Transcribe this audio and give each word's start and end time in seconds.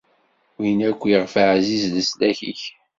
Wid 0.59 0.79
akk 0.89 1.01
iɣef 1.13 1.33
ɛziz 1.49 1.83
leslak-ik. 1.95 2.61